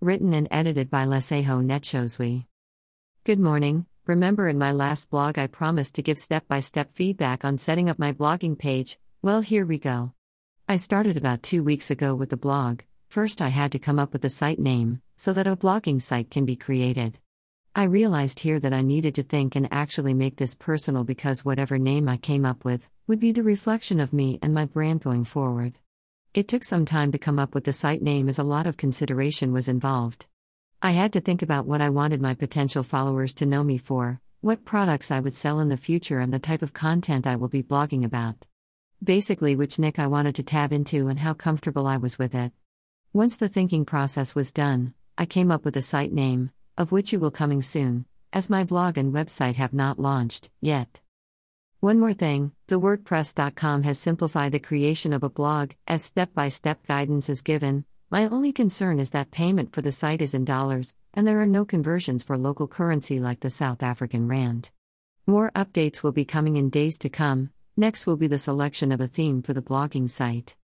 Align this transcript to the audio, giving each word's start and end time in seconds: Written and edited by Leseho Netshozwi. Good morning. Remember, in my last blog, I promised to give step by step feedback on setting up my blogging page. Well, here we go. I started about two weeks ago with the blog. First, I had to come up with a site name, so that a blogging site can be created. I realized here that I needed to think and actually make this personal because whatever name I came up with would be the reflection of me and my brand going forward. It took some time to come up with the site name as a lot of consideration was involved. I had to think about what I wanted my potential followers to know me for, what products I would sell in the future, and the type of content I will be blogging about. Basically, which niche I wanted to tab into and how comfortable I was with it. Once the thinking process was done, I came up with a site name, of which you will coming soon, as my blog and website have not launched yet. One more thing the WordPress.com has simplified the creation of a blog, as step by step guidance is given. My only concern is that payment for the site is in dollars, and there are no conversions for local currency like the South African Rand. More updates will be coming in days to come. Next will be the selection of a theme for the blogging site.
Written 0.00 0.32
and 0.32 0.46
edited 0.52 0.90
by 0.90 1.06
Leseho 1.06 1.60
Netshozwi. 1.60 2.44
Good 3.24 3.40
morning. 3.40 3.84
Remember, 4.06 4.48
in 4.48 4.56
my 4.56 4.70
last 4.70 5.10
blog, 5.10 5.40
I 5.40 5.48
promised 5.48 5.96
to 5.96 6.04
give 6.04 6.18
step 6.18 6.46
by 6.46 6.60
step 6.60 6.94
feedback 6.94 7.44
on 7.44 7.58
setting 7.58 7.90
up 7.90 7.98
my 7.98 8.12
blogging 8.12 8.56
page. 8.56 8.96
Well, 9.22 9.40
here 9.40 9.66
we 9.66 9.76
go. 9.76 10.12
I 10.68 10.76
started 10.76 11.16
about 11.16 11.42
two 11.42 11.64
weeks 11.64 11.90
ago 11.90 12.14
with 12.14 12.30
the 12.30 12.36
blog. 12.36 12.82
First, 13.08 13.42
I 13.42 13.48
had 13.48 13.72
to 13.72 13.80
come 13.80 13.98
up 13.98 14.12
with 14.12 14.24
a 14.24 14.30
site 14.30 14.60
name, 14.60 15.02
so 15.16 15.32
that 15.32 15.48
a 15.48 15.56
blogging 15.56 16.00
site 16.00 16.30
can 16.30 16.44
be 16.44 16.54
created. 16.54 17.18
I 17.74 17.82
realized 17.82 18.38
here 18.38 18.60
that 18.60 18.72
I 18.72 18.82
needed 18.82 19.16
to 19.16 19.24
think 19.24 19.56
and 19.56 19.66
actually 19.72 20.14
make 20.14 20.36
this 20.36 20.54
personal 20.54 21.02
because 21.02 21.44
whatever 21.44 21.76
name 21.76 22.08
I 22.08 22.18
came 22.18 22.44
up 22.44 22.64
with 22.64 22.88
would 23.08 23.18
be 23.18 23.32
the 23.32 23.42
reflection 23.42 23.98
of 23.98 24.12
me 24.12 24.38
and 24.42 24.54
my 24.54 24.64
brand 24.64 25.00
going 25.00 25.24
forward. 25.24 25.76
It 26.34 26.46
took 26.46 26.62
some 26.62 26.84
time 26.84 27.10
to 27.12 27.18
come 27.18 27.38
up 27.38 27.54
with 27.54 27.64
the 27.64 27.72
site 27.72 28.02
name 28.02 28.28
as 28.28 28.38
a 28.38 28.44
lot 28.44 28.66
of 28.66 28.76
consideration 28.76 29.50
was 29.50 29.66
involved. 29.66 30.26
I 30.82 30.90
had 30.90 31.12
to 31.14 31.20
think 31.20 31.40
about 31.40 31.66
what 31.66 31.80
I 31.80 31.88
wanted 31.88 32.20
my 32.20 32.34
potential 32.34 32.82
followers 32.82 33.32
to 33.34 33.46
know 33.46 33.64
me 33.64 33.78
for, 33.78 34.20
what 34.42 34.66
products 34.66 35.10
I 35.10 35.20
would 35.20 35.34
sell 35.34 35.58
in 35.58 35.70
the 35.70 35.78
future, 35.78 36.20
and 36.20 36.32
the 36.32 36.38
type 36.38 36.60
of 36.60 36.74
content 36.74 37.26
I 37.26 37.36
will 37.36 37.48
be 37.48 37.62
blogging 37.62 38.04
about. 38.04 38.46
Basically, 39.02 39.56
which 39.56 39.78
niche 39.78 39.98
I 39.98 40.06
wanted 40.06 40.34
to 40.34 40.42
tab 40.42 40.70
into 40.70 41.08
and 41.08 41.18
how 41.18 41.32
comfortable 41.32 41.86
I 41.86 41.96
was 41.96 42.18
with 42.18 42.34
it. 42.34 42.52
Once 43.14 43.38
the 43.38 43.48
thinking 43.48 43.86
process 43.86 44.34
was 44.34 44.52
done, 44.52 44.92
I 45.16 45.24
came 45.24 45.50
up 45.50 45.64
with 45.64 45.76
a 45.78 45.82
site 45.82 46.12
name, 46.12 46.50
of 46.76 46.92
which 46.92 47.10
you 47.10 47.18
will 47.18 47.30
coming 47.30 47.62
soon, 47.62 48.04
as 48.34 48.50
my 48.50 48.64
blog 48.64 48.98
and 48.98 49.14
website 49.14 49.54
have 49.54 49.72
not 49.72 49.98
launched 49.98 50.50
yet. 50.60 51.00
One 51.80 52.00
more 52.00 52.12
thing 52.12 52.50
the 52.66 52.80
WordPress.com 52.80 53.84
has 53.84 54.00
simplified 54.00 54.50
the 54.50 54.58
creation 54.58 55.12
of 55.12 55.22
a 55.22 55.30
blog, 55.30 55.74
as 55.86 56.02
step 56.02 56.34
by 56.34 56.48
step 56.48 56.84
guidance 56.88 57.28
is 57.28 57.40
given. 57.40 57.84
My 58.10 58.26
only 58.26 58.52
concern 58.52 58.98
is 58.98 59.10
that 59.10 59.30
payment 59.30 59.72
for 59.72 59.80
the 59.80 59.92
site 59.92 60.20
is 60.20 60.34
in 60.34 60.44
dollars, 60.44 60.96
and 61.14 61.24
there 61.24 61.40
are 61.40 61.46
no 61.46 61.64
conversions 61.64 62.24
for 62.24 62.36
local 62.36 62.66
currency 62.66 63.20
like 63.20 63.38
the 63.40 63.48
South 63.48 63.80
African 63.80 64.26
Rand. 64.26 64.72
More 65.24 65.52
updates 65.54 66.02
will 66.02 66.10
be 66.10 66.24
coming 66.24 66.56
in 66.56 66.68
days 66.68 66.98
to 66.98 67.08
come. 67.08 67.50
Next 67.76 68.08
will 68.08 68.16
be 68.16 68.26
the 68.26 68.38
selection 68.38 68.90
of 68.90 69.00
a 69.00 69.06
theme 69.06 69.40
for 69.40 69.52
the 69.52 69.62
blogging 69.62 70.10
site. 70.10 70.56